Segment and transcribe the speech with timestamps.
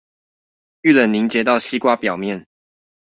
[0.81, 2.47] 遇冷凝結到西瓜表面